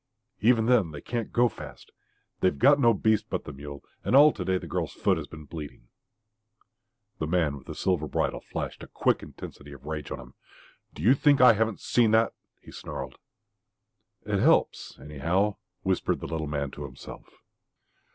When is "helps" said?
14.39-14.97